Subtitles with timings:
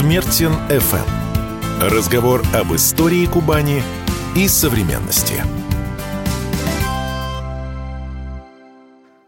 [0.00, 1.06] Смертин FM.
[1.78, 3.82] Разговор об истории Кубани
[4.34, 5.34] и современности.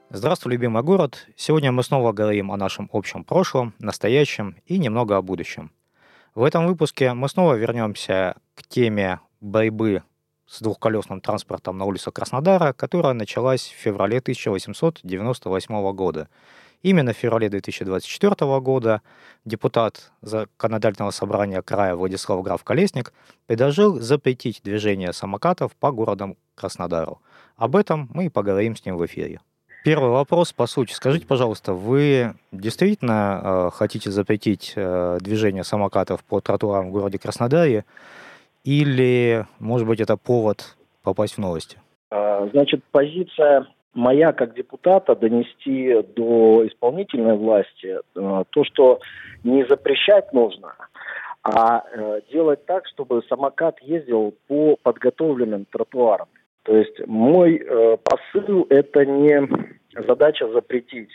[0.08, 1.26] Здравствуй, любимый город.
[1.36, 5.72] Сегодня мы снова говорим о нашем общем прошлом, настоящем и немного о будущем.
[6.34, 10.02] В этом выпуске мы снова вернемся к теме борьбы
[10.46, 16.30] с двухколесным транспортом на улицах Краснодара, которая началась в феврале 1898 года.
[16.82, 19.02] Именно в феврале 2024 года
[19.44, 23.12] депутат законодательного собрания края Владислав Граф Колесник
[23.46, 27.20] предложил запретить движение самокатов по городам Краснодару.
[27.56, 29.40] Об этом мы и поговорим с ним в эфире.
[29.84, 30.92] Первый вопрос, по сути.
[30.92, 37.84] Скажите, пожалуйста, вы действительно э, хотите запретить э, движение самокатов по тротуарам в городе Краснодаре?
[38.64, 41.78] Или, может быть, это повод попасть в новости?
[42.10, 49.00] А, значит, позиция моя как депутата донести до исполнительной власти э, то, что
[49.44, 50.74] не запрещать нужно,
[51.42, 56.28] а э, делать так, чтобы самокат ездил по подготовленным тротуарам.
[56.62, 59.48] То есть мой э, посыл это не
[60.06, 61.10] задача запретить.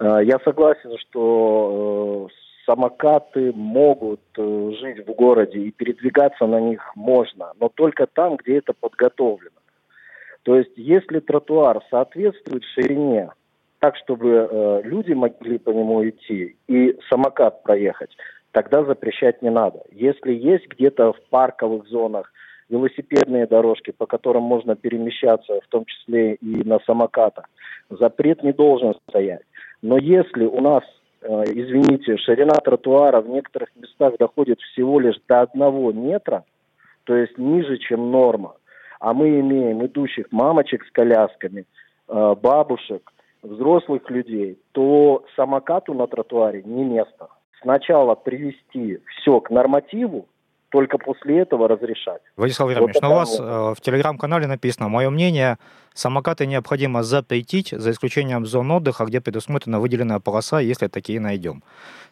[0.00, 2.30] Я согласен, что
[2.64, 8.72] самокаты могут жить в городе и передвигаться на них можно, но только там, где это
[8.72, 9.61] подготовлено.
[10.42, 13.30] То есть, если тротуар соответствует ширине,
[13.78, 18.10] так, чтобы э, люди могли по нему идти и самокат проехать,
[18.52, 19.82] тогда запрещать не надо.
[19.90, 22.32] Если есть где-то в парковых зонах
[22.68, 27.48] велосипедные дорожки, по которым можно перемещаться, в том числе и на самокатах,
[27.90, 29.42] запрет не должен стоять.
[29.82, 30.84] Но если у нас
[31.22, 36.44] Э, извините, ширина тротуара в некоторых местах доходит всего лишь до одного метра,
[37.04, 38.54] то есть ниже, чем норма.
[39.02, 41.64] А мы имеем идущих мамочек с колясками,
[42.08, 47.26] э, бабушек, взрослых людей, то самокату на тротуаре не место.
[47.62, 50.28] Сначала привести все к нормативу,
[50.68, 52.22] только после этого разрешать.
[52.36, 53.44] Владислав Владимирович, вот но у вас вот.
[53.44, 55.58] Э, в телеграм-канале написано, мое мнение,
[55.94, 61.64] самокаты необходимо запретить, за исключением зон отдыха, где предусмотрена выделенная полоса, если такие найдем.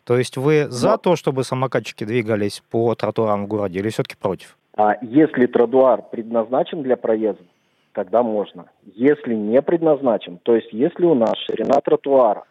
[0.03, 0.97] То есть вы за но...
[0.97, 4.57] то, чтобы самокатчики двигались по тротуарам в городе или все-таки против?
[4.81, 7.45] А если тротуар предназначен для проезда,
[7.93, 8.71] тогда можно.
[8.95, 12.45] Если не предназначен, то есть если у нас ширина тротуара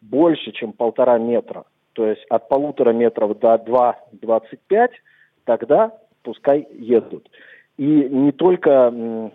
[0.00, 4.88] больше, чем полтора метра, то есть от полутора метров до 2,25,
[5.44, 5.92] тогда
[6.24, 7.30] пускай едут.
[7.76, 9.30] И не только,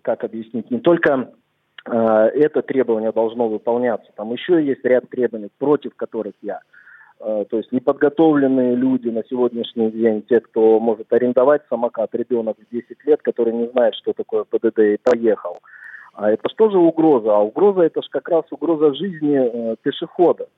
[0.00, 1.30] как объяснить, не только
[1.84, 6.60] э, это требование должно выполняться, там еще есть ряд требований, против которых я.
[7.24, 12.74] Э, то есть неподготовленные люди на сегодняшний день, те, кто может арендовать самокат, ребенок в
[12.74, 15.58] 10 лет, который не знает, что такое ПДД, и поехал.
[16.14, 17.36] А это что же угроза?
[17.36, 20.48] А угроза это же как раз угроза жизни э, пешехода.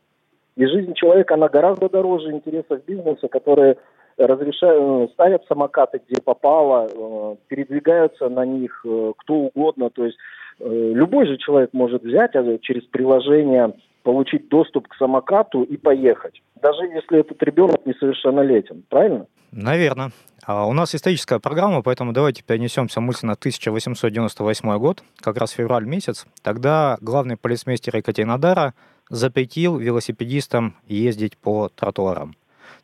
[0.56, 3.76] И жизнь человека, она гораздо дороже интересов бизнеса, которые
[4.16, 9.90] разрешают, э, ставят самокаты, где попало, э, передвигаются на них э, кто угодно.
[9.90, 10.16] То есть
[10.60, 16.42] любой же человек может взять а через приложение, получить доступ к самокату и поехать.
[16.60, 19.26] Даже если этот ребенок несовершеннолетен, правильно?
[19.50, 20.10] Наверное.
[20.46, 25.86] А у нас историческая программа, поэтому давайте перенесемся мысленно на 1898 год, как раз февраль
[25.86, 26.26] месяц.
[26.42, 28.74] Тогда главный полицмейстер Екатеринодара
[29.08, 32.34] запретил велосипедистам ездить по тротуарам.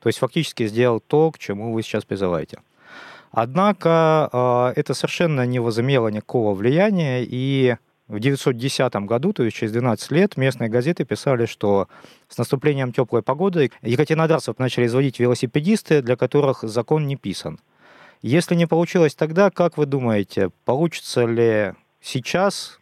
[0.00, 2.60] То есть фактически сделал то, к чему вы сейчас призываете.
[3.30, 7.76] Однако а, это совершенно не возымело никакого влияния, и
[8.08, 11.86] в 1910 году, то есть через 12 лет, местные газеты писали, что
[12.28, 17.60] с наступлением теплой погоды екатеринодарцев начали изводить велосипедисты, для которых закон не писан.
[18.20, 22.80] Если не получилось тогда, как вы думаете, получится ли сейчас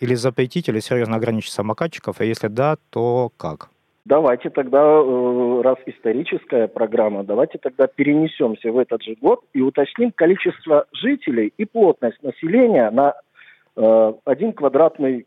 [0.00, 3.68] или запретить, или серьезно ограничить самокатчиков, и если да, то как?
[4.06, 10.12] Давайте тогда, э, раз историческая программа, давайте тогда перенесемся в этот же год и уточним
[10.12, 13.14] количество жителей и плотность населения на
[13.76, 15.26] э, один квадратный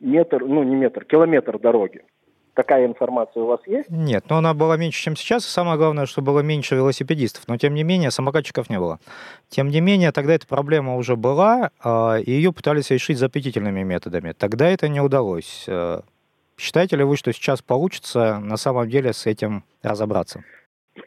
[0.00, 2.02] метр, ну не метр, километр дороги.
[2.54, 3.88] Такая информация у вас есть?
[3.88, 5.46] Нет, но она была меньше, чем сейчас.
[5.46, 7.44] И самое главное, что было меньше велосипедистов.
[7.46, 8.98] Но тем не менее, самокатчиков не было.
[9.48, 14.32] Тем не менее, тогда эта проблема уже была, а, и ее пытались решить запретительными методами.
[14.36, 15.68] Тогда это не удалось.
[16.58, 20.42] Считаете ли вы, что сейчас получится на самом деле с этим разобраться?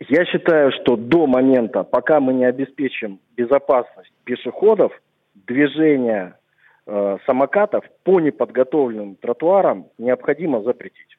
[0.07, 4.94] Я считаю, что до момента, пока мы не обеспечим безопасность пешеходов,
[5.36, 6.36] движение
[6.88, 11.18] э, самокатов по неподготовленным тротуарам необходимо запретить.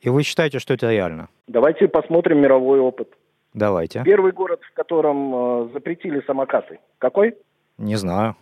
[0.00, 1.28] И вы считаете, что это реально?
[1.46, 3.08] Давайте посмотрим мировой опыт.
[3.52, 4.02] Давайте.
[4.02, 7.36] Первый город, в котором э, запретили самокаты, какой?
[7.76, 8.34] Не знаю.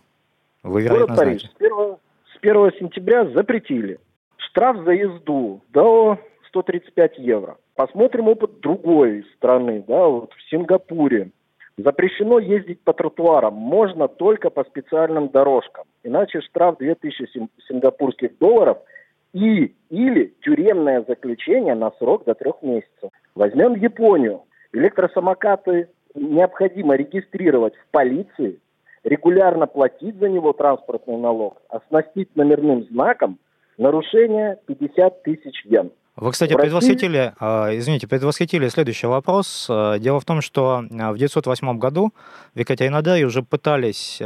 [0.63, 1.41] Вы, вероятно, город Париж.
[1.41, 1.97] Знаете.
[2.33, 3.99] С 1, с 1 сентября запретили
[4.47, 6.17] штраф за езду до
[6.47, 7.57] 135 евро.
[7.75, 11.31] Посмотрим опыт другой страны, да, вот в Сингапуре.
[11.77, 15.85] Запрещено ездить по тротуарам, можно только по специальным дорожкам.
[16.03, 18.77] Иначе штраф 2000 сингапурских долларов
[19.33, 23.09] и или тюремное заключение на срок до трех месяцев.
[23.33, 24.43] Возьмем Японию.
[24.71, 28.59] Электросамокаты необходимо регистрировать в полиции,
[29.03, 33.39] регулярно платить за него транспортный налог, оснастить номерным знаком,
[33.77, 35.91] нарушение 50 тысяч йен.
[36.15, 39.67] Вы, кстати, предвосхитили, а, извините, предвосхитили следующий вопрос.
[39.69, 42.13] А, дело в том, что а, в 1908 году
[42.53, 44.21] в Екатеринодаре уже пытались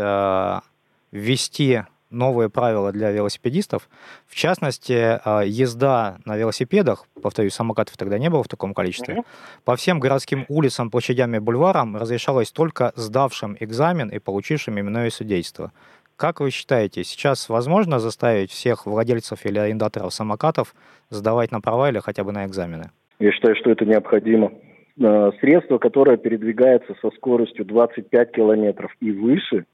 [1.11, 3.89] ввести новые правила для велосипедистов.
[4.27, 9.25] В частности, езда на велосипедах, повторюсь, самокатов тогда не было в таком количестве, mm-hmm.
[9.65, 15.71] по всем городским улицам, площадям и бульварам разрешалось только сдавшим экзамен и получившим именное судейство.
[16.17, 20.73] Как вы считаете, сейчас возможно заставить всех владельцев или арендаторов самокатов
[21.11, 22.89] сдавать на права или хотя бы на экзамены?
[23.19, 24.51] Я считаю, что это необходимо.
[24.99, 29.65] Э, средство, которое передвигается со скоростью 25 километров и выше,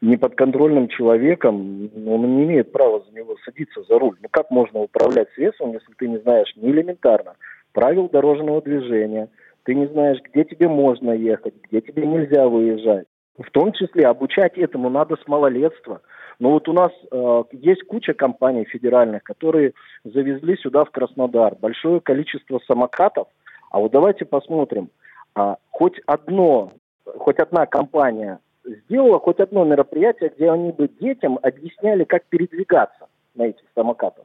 [0.00, 4.16] неподконтрольным человеком, он не имеет права за него садиться за руль.
[4.22, 7.34] Ну как можно управлять средством, если ты не знаешь не элементарно
[7.72, 9.28] правил дорожного движения,
[9.64, 13.06] ты не знаешь, где тебе можно ехать, где тебе нельзя выезжать.
[13.38, 16.02] В том числе обучать этому надо с малолетства.
[16.38, 19.74] Но вот у нас э, есть куча компаний федеральных, которые
[20.04, 23.28] завезли сюда, в Краснодар, большое количество самокатов.
[23.70, 24.90] А вот давайте посмотрим,
[25.34, 26.72] а, хоть одно,
[27.04, 33.44] хоть одна компания сделала хоть одно мероприятие, где они бы детям объясняли, как передвигаться на
[33.44, 34.24] этих самокатах.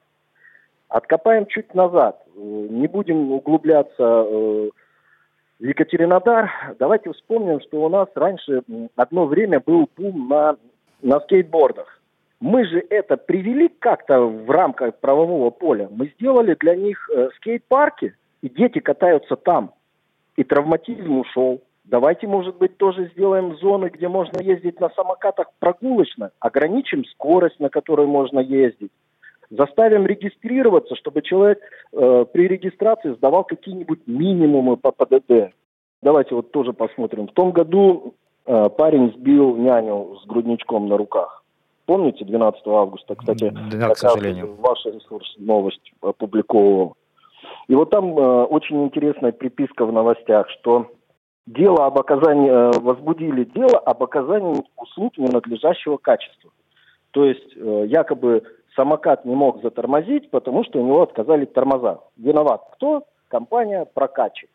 [0.90, 4.69] Откопаем чуть назад, э, не будем углубляться э,
[5.60, 8.63] Екатеринодар, давайте вспомним, что у нас раньше
[8.96, 10.57] одно время был бум на,
[11.02, 12.02] на скейтбордах.
[12.42, 15.88] Мы же это привели как-то в рамках правового поля.
[15.90, 19.72] Мы сделали для них э, скейт-парки, и дети катаются там.
[20.36, 21.62] И травматизм ушел.
[21.86, 27.69] Давайте, может быть, тоже сделаем зоны, где можно ездить на самокатах прогулочно, ограничим скорость, на
[27.69, 28.92] которой можно ездить.
[29.50, 31.59] Заставим регистрироваться, чтобы человек
[31.94, 35.53] э, при регистрации сдавал какие-нибудь минимумы по ПДД.
[36.01, 37.27] Давайте вот тоже посмотрим.
[37.27, 38.15] В том году
[38.45, 41.44] э, парень сбил няню с грудничком на руках.
[41.86, 44.56] Помните, 12 августа, кстати, да, к сожалению.
[44.56, 46.95] Ваш ресурс новость опубликовал.
[47.68, 50.91] И вот там э, очень интересная приписка в новостях, что
[51.45, 56.51] дело об оказании, э, возбудили дело об оказании услуг ненадлежащего качества.
[57.12, 58.44] То есть э, якобы
[58.75, 62.00] самокат не мог затормозить, потому что у него отказали тормоза.
[62.18, 63.04] Виноват кто?
[63.27, 64.50] Компания прокатчик.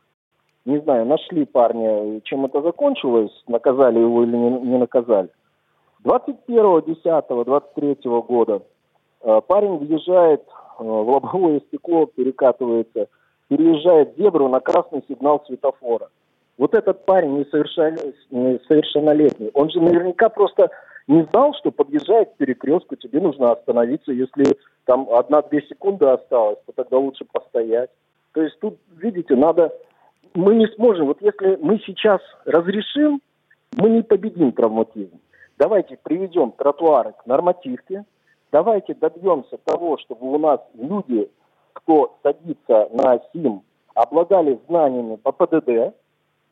[0.64, 5.30] Не знаю, нашли парня, чем это закончилось, наказали его или не, не наказали.
[6.04, 8.62] 21.10.23 года
[9.22, 13.06] э, парень въезжает э, в лобовое стекло, перекатывается,
[13.48, 16.08] переезжает зебру на красный сигнал светофора.
[16.58, 20.70] Вот этот парень несовершеннолетний, он же наверняка просто
[21.10, 24.12] не знал, что подъезжает к перекрестку, тебе нужно остановиться.
[24.12, 27.90] Если там одна-две секунды осталось, то тогда лучше постоять.
[28.32, 29.72] То есть тут, видите, надо...
[30.34, 33.20] Мы не сможем, вот если мы сейчас разрешим,
[33.76, 35.18] мы не победим травматизм.
[35.58, 38.04] Давайте приведем тротуары к нормативке,
[38.52, 41.28] давайте добьемся того, чтобы у нас люди,
[41.72, 43.62] кто садится на СИМ,
[43.94, 45.92] обладали знаниями по ПДД,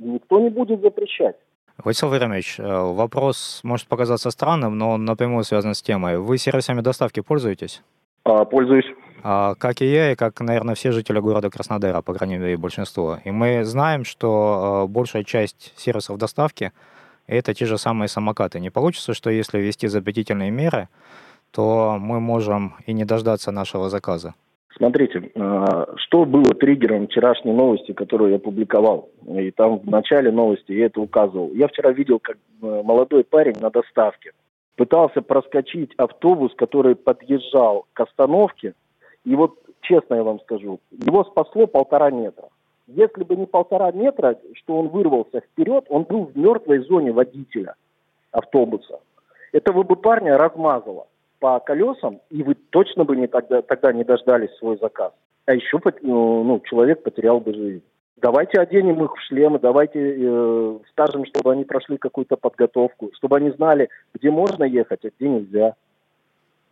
[0.01, 1.37] и никто не будет запрещать.
[1.83, 6.19] Владислав Владимирович, э, вопрос может показаться странным, но он напрямую связан с темой.
[6.19, 7.83] Вы сервисами доставки пользуетесь?
[8.25, 8.87] А, пользуюсь.
[9.23, 13.19] А, как и я, и как, наверное, все жители города Краснодара, по крайней мере, большинство.
[13.25, 16.73] И мы знаем, что э, большая часть сервисов доставки–
[17.29, 18.59] это те же самые самокаты.
[18.59, 20.89] Не получится, что если ввести запретительные меры,
[21.53, 24.35] то мы можем и не дождаться нашего заказа.
[24.77, 29.09] Смотрите, а, что было триггером вчерашней новости, которую я публиковал.
[29.27, 31.53] И там в начале новости я это указывал.
[31.55, 34.33] Я вчера видел, как э, молодой парень на доставке
[34.77, 38.75] пытался проскочить автобус, который подъезжал к остановке.
[39.25, 42.49] И вот, честно я вам скажу, его спасло полтора метра.
[42.87, 47.75] Если бы не полтора метра, что он вырвался вперед, он был в мертвой зоне водителя
[48.31, 49.01] автобуса.
[49.53, 51.07] Этого бы парня размазало
[51.39, 55.13] по колесам, и вы точно бы не тогда, тогда не дождались свой заказ.
[55.47, 57.83] А еще ну, ну, человек потерял бы жизнь.
[58.17, 63.51] Давайте оденем их в шлемы, давайте э, скажем, чтобы они прошли какую-то подготовку, чтобы они
[63.51, 65.75] знали, где можно ехать, а где нельзя.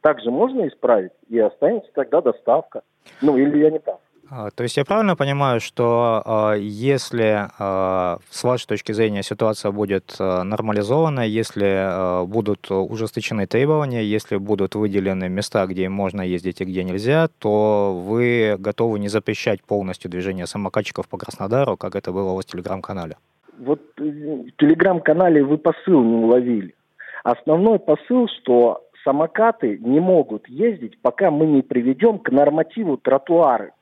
[0.00, 2.82] Так же можно исправить, и останется тогда доставка.
[3.22, 4.00] Ну, или я не так.
[4.28, 9.70] А, то есть я правильно понимаю, что а, если а, с вашей точки зрения ситуация
[9.70, 16.82] будет нормализована, если будут ужесточены требования, если будут выделены места, где можно ездить и где
[16.84, 22.36] нельзя, то вы готовы не запрещать полностью движение самокатчиков по Краснодару, как это было у
[22.36, 23.16] вас в Телеграм-канале?
[23.58, 26.74] Вот в Телеграм-канале вы посыл не уловили.
[27.22, 33.72] Основной посыл, что самокаты не могут ездить, пока мы не приведем к нормативу тротуары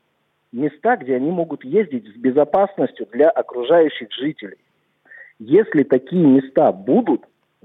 [0.55, 4.59] места, где они могут ездить с безопасностью для окружающих жителей.
[5.39, 7.23] Если такие места будут,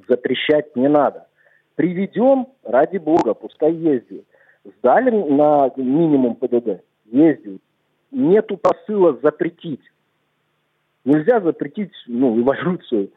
[0.08, 1.28] запрещать не надо.
[1.76, 4.26] Приведем, ради бога, пускай ездят.
[4.66, 7.62] Сдали на минимум ПДД, ездят.
[8.12, 9.82] Нету посыла запретить.
[11.06, 13.12] Нельзя запретить ну, эволюцию,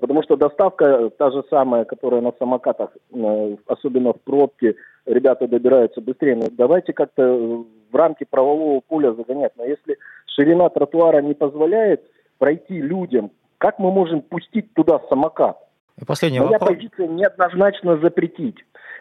[0.00, 4.74] потому что доставка та же самая, которая на самокатах, э, особенно в пробке,
[5.06, 6.36] ребята добираются быстрее.
[6.36, 9.52] Но давайте как-то э, в рамки правового поля загонять.
[9.56, 12.02] Но если ширина тротуара не позволяет
[12.38, 15.58] пройти людям, как мы можем пустить туда самокат?
[16.00, 16.70] И последний Моя вопрос.
[16.70, 18.56] позиция неоднозначно запретить.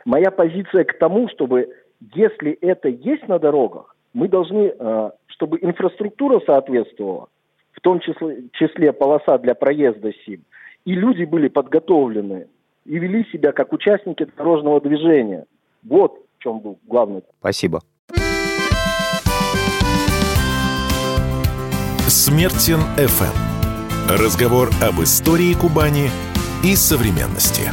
[0.06, 1.70] Моя позиция к тому, чтобы
[2.14, 7.28] если это есть на дорогах, мы должны, э, чтобы инфраструктура соответствовала,
[7.74, 10.44] в том числе, числе полоса для проезда СИМ,
[10.86, 12.48] и люди были подготовлены
[12.86, 15.46] и вели себя как участники дорожного движения.
[15.84, 17.22] Вот в чем был главный.
[17.40, 17.82] Спасибо.
[22.08, 24.10] Смертин ФМ.
[24.10, 26.10] Разговор об истории Кубани
[26.64, 27.70] и современности.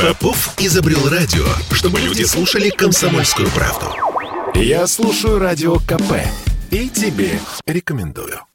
[0.00, 1.44] Попов изобрел радио,
[1.74, 3.86] чтобы люди слушали комсомольскую правду.
[4.54, 6.24] Я слушаю радио КП
[6.70, 8.48] и тебе рекомендую.